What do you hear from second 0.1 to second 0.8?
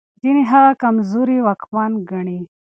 ځينې هغه